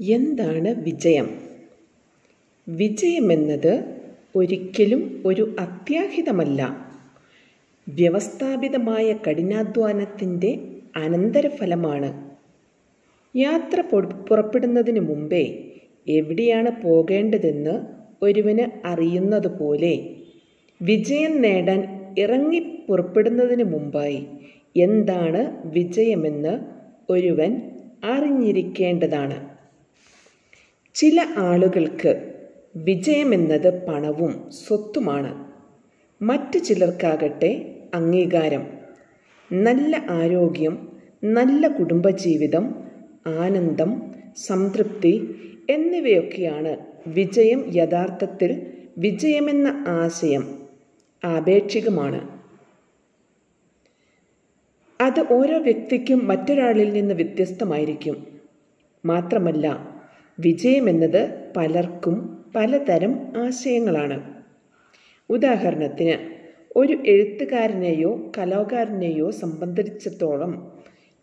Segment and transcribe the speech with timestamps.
[0.00, 1.30] എന്താണ് വിജയം?
[2.68, 3.84] വിജയമെന്നത്
[4.36, 6.90] ഒരിക്കലും ഒരു അത്യാഹിതമല്ല.
[7.88, 10.58] വ്യവസ്ഥാപിതമായ കഠിനാധ്വാനത്തിന്റെ
[10.96, 12.30] അനന്തരഫലമാണ്.
[13.36, 13.80] യാത്ര
[14.30, 15.72] പുറപ്പെടുന്നതിന് മുമ്പേ
[16.08, 17.80] എവിടെയാണ് പോകേണ്ടതെന്ന്
[18.22, 20.16] ഒരുവന് അറിയുന്നതുപോലെ
[20.82, 22.58] വിജയം നേടാൻ ഇറങ്ങി
[22.88, 24.26] പുറപ്പെടുന്നതിന് മുമ്പായി
[24.76, 26.60] എന്താണ് വിജയമെന്ന്
[27.12, 27.62] ഒരുവൻ
[28.04, 29.49] അറിഞ്ഞിരിക്കേണ്ടതാണ്.
[30.94, 32.32] ചില ആളുകൾക്ക്
[32.76, 35.52] വിജയമെന്നത് പണവും സ്വത്തുമാണ്.
[36.22, 38.66] മറ്റു ചിലർക്കാകട്ടെ അംഗീകാരം
[39.52, 40.88] നല്ല ആരോഗ്യം
[41.24, 42.74] നല്ല കുടുംബജീവിതം
[43.26, 44.02] ആനന്ദം
[44.36, 45.34] സംതൃപ്തി
[45.70, 46.76] എന്നിവയൊക്കെയാണ്
[47.06, 48.66] വിജയം യഥാർത്ഥത്തിൽ
[48.98, 50.68] വിജയമെന്ന ആശയം
[51.24, 52.40] ആപേക്ഷികമാണ്.
[55.00, 58.26] അത് ഓരോ വ്യക്തിക്കും മറ്റൊരാളിൽ നിന്ന് വ്യത്യസ്തമായിരിക്കും.
[59.04, 59.89] മാത്രമല്ല
[60.40, 64.22] വിജയമെന്നത് പലർക്കും പലതരം ആശയങ്ങളാണ്.
[65.30, 66.40] ഉദാഹരണത്തിന്
[66.76, 70.72] ഒരു എഴുത്തുകാരനെയോ കലാകാരനെയോ സംബന്ധിച്ചിടത്തോളം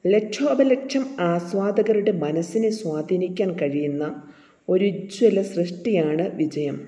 [0.08, 4.22] ലക്ഷോപലക്ഷം ആസ്വാദകരുടെ മനസ്സിനെ സ്വാധീനിക്കാൻ കഴിയുന്ന
[4.70, 6.88] ഒരു ഉജ്ജ്വല സൃഷ്ടിയാണ് വിജയം.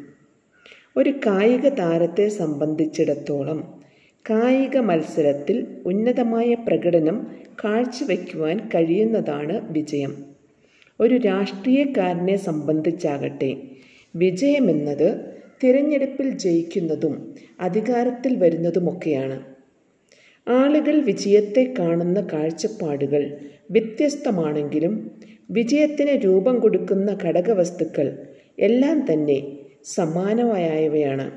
[0.98, 3.82] ഒരു കായിക താരത്തെ സംബന്ധിച്ചിടത്തോളം
[4.30, 7.28] കായിക മത്സരത്തിൽ ഉന്നതമായ പ്രകടനം
[7.64, 10.29] കാഴ്ചവെക്കുവാൻ കഴിയുന്നതാണ് വിജയം.
[11.00, 13.58] ഒരു രാഷ്ട്രീയക്കാരനെ സംബന്ധിച്ചാകട്ടെ.
[14.16, 15.22] വിജയമെന്നത്
[15.64, 19.42] തിരഞ്ഞെടുപ്പിൽ ജയിക്കുന്നതും അധികാരത്തിൽ വരുന്നതുമൊക്കെയാണ്.
[20.48, 23.38] ആളുകൾ വിജയത്തെ കാണുന്ന കാഴ്ചപ്പാടുകൾ
[23.72, 25.12] വ്യത്യസ്തമാണെങ്കിലും
[25.52, 28.08] വിജയത്തിന് രൂപം കൊടുക്കുന്ന ഘടകവസ്തുക്കൾ
[28.60, 31.32] എല്ലാം തന്നെ സമാനമായവയാണ്.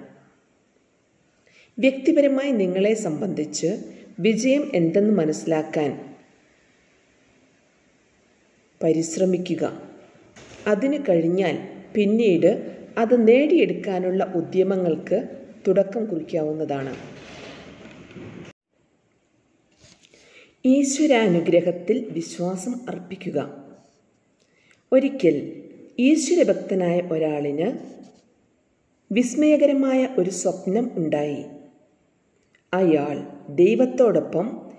[1.78, 3.76] വ്യക്തിപരമായി നിങ്ങളെ സംബന്ധിച്ച്
[4.20, 6.11] വിജയം എന്തെന്ന് മനസ്സിലാക്കാൻ
[8.82, 9.82] പരിശ്രമിക്കുക.
[10.66, 11.58] അതിന് കഴിഞ്ഞാൽ
[11.94, 15.28] പിന്നീട് അത് നേടിയെടുക്കാനുള്ള ഉദ്യമങ്ങൾക്ക്
[15.68, 16.96] തുടക്കം കുറിക്കാവുന്നതാണ്.
[20.66, 23.64] ഈശ്വരാനുഗ്രഹത്തിൽ വിശ്വാസം അർപ്പിക്കുക.
[24.92, 25.62] ഒരിക്കൽ
[25.98, 27.78] ഈശ്വരഭക്തനായ ഒരാളിന്
[29.12, 31.44] വിസ്മയകരമായ ഒരു സ്വപ്നം ഉണ്ടായി.
[32.74, 33.16] അയാൾ
[33.48, 34.70] ദൈവത്തോടൊപ്പം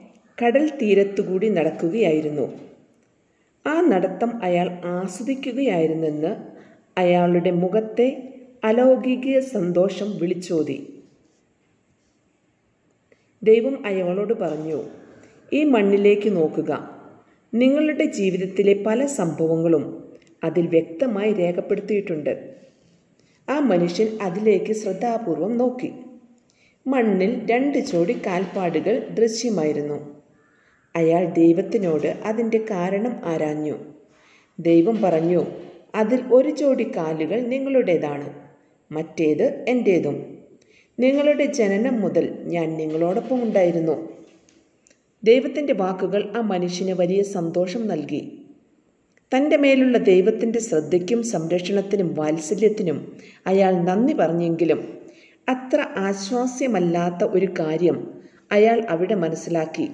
[0.43, 2.72] കടൽ തീരത്തുകൂടി നടക്കുകയായിരുന്നു.
[3.67, 6.35] ആ നടത്തം അയാൾ ആസ്വദിക്കുകയായിരുന്നെന്ന്
[6.97, 11.03] അയാളുടെ മുഖത്തെ അലൗകിക സന്തോഷം വിളിച്ചോതി.
[13.43, 14.83] ദൈവം അയാളോട് പറഞ്ഞു
[15.53, 16.89] ഈ മണ്ണിലേക്ക് നോക്കുക.
[17.53, 20.03] നിങ്ങളുടെ ജീവിതത്തിലെ പല സംഭവങ്ങളും
[20.43, 22.55] അതിൽ വ്യക്തമായി രേഖപ്പെടുത്തിയിട്ടുണ്ട്.
[23.49, 25.93] ആ മനുഷ്യൻ അതിലേക്ക് ശ്രദ്ധാപൂർവം നോക്കി.
[26.87, 30.22] മണ്ണിൽ രണ്ട് ജോഡി കാൽപ്പാടുകൾ ദൃശ്യമായിരുന്നു.
[30.95, 33.75] അയാൾ ദൈവത്തിനോട് അതിന്റെ കാരണം ആരാഞ്ഞു.
[34.59, 35.45] ദൈവം പറഞ്ഞു
[35.95, 38.27] അതിൽ ഒരു ജോഡി കാലുകൾ നിങ്ങളുടേതാണ്
[38.91, 40.17] മറ്റേത് എന്റേതും
[40.99, 43.95] നിങ്ങളുടെ ജനനം മുതൽ ഞാൻ നിങ്ങളോടൊപ്പം ഉണ്ടായിരുന്നു.
[45.23, 48.21] ദൈവത്തിന്റെ വാക്കുകൾ ആ മനുഷ്യന് വലിയ സന്തോഷം നൽകി.
[49.31, 53.17] തന്റെ മേലുള്ള ദൈവത്തിന്റെ ശ്രദ്ധയ്ക്കും സംരക്ഷണത്തിനും വാത്സല്യത്തിനും
[53.47, 54.81] അയാൾ നന്ദി പറഞ്ഞെങ്കിലും
[55.49, 57.97] അത്ര ആശ്വാസ്യമല്ലാത്ത ഒരു കാര്യം
[58.51, 59.89] അയാൾ അവിടെ മനസ്സിലാക്കി.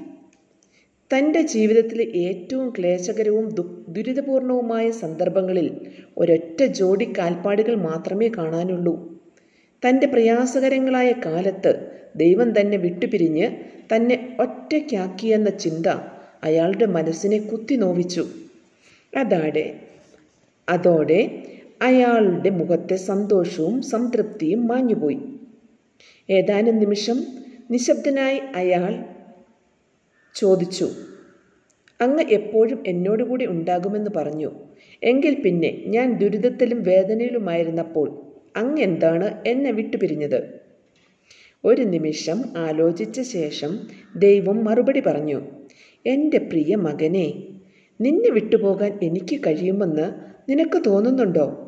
[1.13, 5.81] തന്റെ ജീവിതത്തിലെ ഏറ്റവും ക്ലേശകരവും ദു ദുരിതപൂർണവുമായ സന്ദർഭങ്ങളിൽ
[6.17, 9.19] ഒരൊറ്റ ജോഡി കാൽപ്പാടുകൾ മാത്രമേ കാണാനുള്ളൂ.
[9.83, 11.71] തന്റെ പ്രയാസകരങ്ങളായ കാലത്ത്
[12.15, 13.47] ദൈവം തന്നെ വിട്ടുപിരിഞ്ഞ്
[13.95, 15.87] തന്നെ ഒറ്റയ്ക്കാക്കിയെന്ന ചിന്ത
[16.43, 18.27] അയാളുടെ മനസ്സിനെ കുത്തി നോവിച്ചു.
[19.17, 19.79] അതാടെ
[20.69, 21.43] അതോടെ
[21.81, 25.19] അയാളുടെ മുഖത്തെ സന്തോഷവും സംതൃപ്തിയും മാഞ്ഞുപോയി.
[26.29, 27.23] ഏതാനും നിമിഷം
[27.71, 29.18] നിശബ്ദനായി അയാൾ
[30.35, 30.89] ചോദിച്ചു.
[32.01, 34.51] അങ്ങ് എപ്പോഴും എന്നോടുകൂടി ഉണ്ടാകുമെന്ന് പറഞ്ഞു.
[35.03, 38.21] എങ്കിൽ പിന്നെ ഞാൻ ദുരിതത്തിലും വേദനയിലുമായിരുന്നപ്പോൾ
[38.57, 40.59] അങ്ങ് എന്താണ് എന്നെ വിട്ടുപിരിഞ്ഞത്?
[41.63, 43.79] ഒരു നിമിഷം ആലോചിച്ച ശേഷം
[44.15, 45.41] ദൈവം മറുപടി പറഞ്ഞു.
[46.05, 47.43] എന്റെ പ്രിയ മകനെ
[48.01, 50.13] നിന്നെ വിട്ടുപോകാൻ എനിക്ക് കഴിയുമെന്ന്
[50.49, 51.65] നിനക്ക് തോന്നുന്നുണ്ടോ?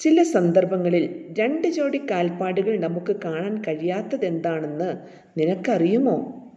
[0.00, 4.96] ചില സന്ദർഭങ്ങളിൽ രണ്ട് ജോഡി കാൽപ്പാടുകൾ നമുക്ക് കാണാൻ കഴിയാത്തതെന്താണെന്ന്
[5.40, 6.47] നിനക്കറിയുമോ?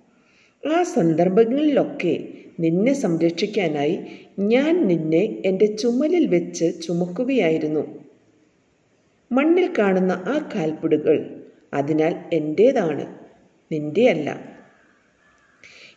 [0.64, 2.28] ആ സന്ദർഭങ്ങളിലൊക്കെ
[2.60, 4.00] നിന്നെ സംരക്ഷിക്കാനായി
[4.40, 7.84] ഞാൻ നിന്നെ എന്റെ ചുമലിൽ വെച്ച് ചുമക്കുകയായിരുന്നു.
[9.32, 11.18] മണ്ണിൽ കാണുന്ന ആ കാൽപ്പുടുകൾ
[11.74, 13.06] അതിനാൽ എന്റേതാണ്
[13.72, 14.30] നിന്റെയല്ല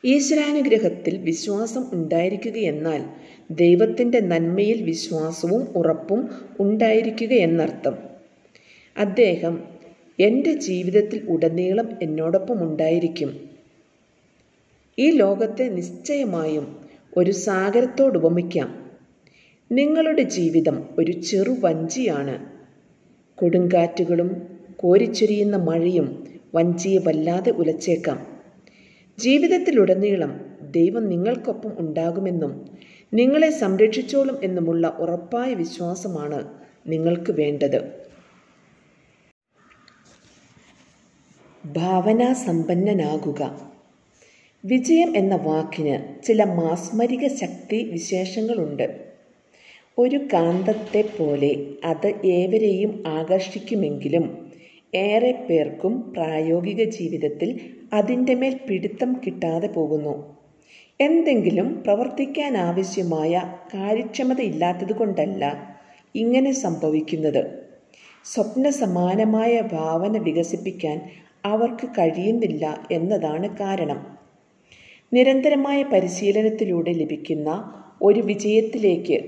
[0.04, 3.02] ഈശ്വരാനുഗ്രഹത്തിൽ വിശ്വാസം ഉണ്ടായിരിക്കുകയെന്നാൽ
[3.50, 6.28] ദൈവത്തിന്റെ നന്മയിൽ വിശ്വാസവും ഉറപ്പും
[6.60, 7.94] ഉണ്ടായിരിക്കുക എന്നർത്ഥം.
[8.96, 9.54] അദ്ദേഹം
[10.18, 13.53] എന്റെ ജീവിതത്തിൽ ഉടനീളം എന്നോടൊപ്പം ഉണ്ടായിരിക്കും.
[14.98, 16.76] ഈ ലോകത്തെ നിശ്ചയമായും
[17.16, 18.90] ഒരു സാഗരത്തോട് ഉപമിക്കാം.
[19.72, 22.46] നിങ്ങളുടെ ജീവിതം ഒരു ചെറു വഞ്ചിയാണ്.
[23.36, 26.24] കൊടുങ്കാറ്റുകളും കോരിച്ചൊരിയുന്ന മഴയും
[26.54, 28.26] വഞ്ചിയെ വല്ലാതെ ഉലച്ചേക്കാം.
[29.18, 32.70] ജീവിതത്തിലുടനീളം ദൈവം നിങ്ങൾക്കൊപ്പം ഉണ്ടാകുമെന്നും
[33.14, 36.48] നിങ്ങളെ സംരക്ഷിച്ചോളും എന്നുമുള്ള ഉറപ്പായ വിശ്വാസമാണ്
[36.86, 38.04] നിങ്ങൾക്ക് വേണ്ടത്.
[41.66, 43.73] ഭാവനാസമ്പന്നനാകുക.
[44.64, 49.00] വിജയം എന്ന വാക്കിന് ചില മാസ്മരിക ശക്തി വിശേഷങ്ങളുണ്ട്.
[49.98, 54.52] ഒരു കാന്തത്തെ പോലെ അത് ഏവരെയും ആകർഷിക്കുമെങ്കിലും
[54.94, 57.60] ഏറെ പേർക്കും പ്രായോഗിക ജീവിതത്തിൽ
[57.92, 60.36] അതിന്റെ മേൽ പിടുത്തം കിട്ടാതെ പോകുന്നു.
[61.00, 65.74] എന്തെങ്കിലും പ്രവർത്തിക്കാൻ ആവശ്യമായ കാര്യക്ഷമതയില്ലാത്തത് കൊണ്ടല്ല
[66.14, 67.46] ഇങ്ങനെ സംഭവിക്കുന്നത്.
[68.24, 71.00] സ്വപ്ന സമാനമായ ഭാവന വികസിപ്പിക്കാൻ
[71.44, 74.23] അവർക്ക് കഴിയുന്നില്ല എന്നതാണ് കാരണം.
[75.12, 77.50] നിരന്തരമായ പരിശീലനത്തിലൂടെ ലഭിക്കുന്ന
[78.02, 79.18] ഒരു വിജയത്തിലേക്ക്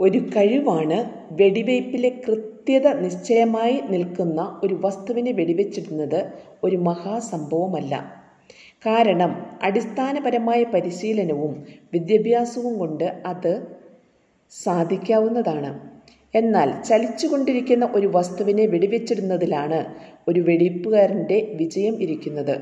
[0.00, 0.98] ഒരു കഴിവാണ്
[1.32, 6.20] വെടിവയ്പ്പിലെ കൃത്യത നിശ്ചയമായി നിൽക്കുന്ന ഒരു വസ്തുവിനെ വെടിവെച്ചിടുന്നത്
[6.64, 7.94] ഒരു മഹാസംഭവമല്ല.
[8.86, 9.32] കാരണം
[9.62, 11.52] അടിസ്ഥാനപരമായ പരിശീലനവും
[11.92, 13.52] വിദ്യാഭ്യാസവും കൊണ്ട് അത്
[14.52, 15.91] സാധിക്കാവുന്നതാണ്.
[16.34, 19.80] എന്നാൽ ചലിച്ചുകൊണ്ടിരിക്കുന്ന ഒരു വസ്തുവിനെ വെടിവെച്ചിടുന്നതിലാണ്
[20.28, 22.54] ഒരു വെടിപ്പുകാരന്റെ വിജയം ഇരിക്കുന്നത്.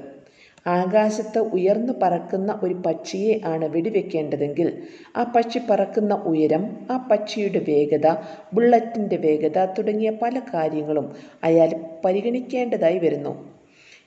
[0.67, 4.69] ആകാശത്ത് ഉയർന്നു പറക്കുന്ന ഒരു പക്ഷിയെ ആണ് വെടിവെക്കേണ്ടതെങ്കിൽ
[5.17, 8.07] ആ പക്ഷി പറക്കുന്ന ഉയരം ആ പക്ഷിയുടെ വേഗത
[8.55, 11.07] ബുള്ളറ്റിന്റെ വേഗത തുടങ്ങിയ പല കാര്യങ്ങളും
[11.45, 11.71] അയാൾ
[12.05, 13.33] പരിഗണിക്കേണ്ടതായി വരുന്നു.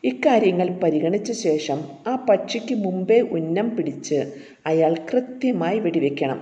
[0.03, 4.19] ഇക്കാര്യങ്ങൾ പരിഗണിച്ച ശേഷം ആ പക്ഷിക്ക് മുമ്പേ ഉന്നം പിടിച്ച്
[4.65, 6.39] അയാൾ കൃത്യമായി വെടിവെക്കണം.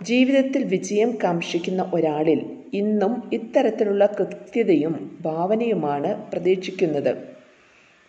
[0.00, 2.40] ജീവിതത്തിൽ വിജയം കാക്ഷിക്കുന്ന ഒരാളിൽ
[2.74, 7.10] ഇന്നും ഇത്തരത്തിലുള്ള കൃത്യതയും ഭാവനയുമാണ് പ്രതീക്ഷിക്കുന്നത്.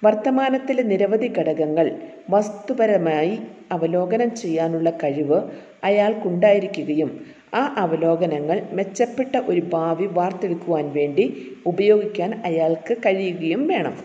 [0.03, 1.87] വർത്തമാനത്തിലെ നിരവധി ഘടകങ്ങൾ
[2.29, 3.33] വസ്തുപരമായി
[3.71, 5.39] അവലോകനം ചെയ്യാനുള്ള കഴിവ്
[5.83, 7.09] അയാൾക്കുണ്ടായിരിക്കുകയും
[7.53, 11.25] ആ അവലോകനങ്ങൾ മെച്ചപ്പെട്ട ഒരു ഭാവി വാർത്തെടുക്കുവാൻ വേണ്ടി
[11.65, 13.95] ഉപയോഗിക്കാൻ അയാൾക്ക് കഴിയുകയും വേണം.